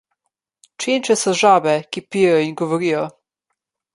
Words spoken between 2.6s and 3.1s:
govorijo.